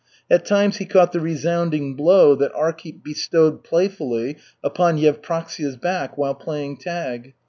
[0.31, 6.33] At times he caught the resounding blow that Arkhip bestowed playfully upon Yevpraksia's back while
[6.33, 7.35] playing tag.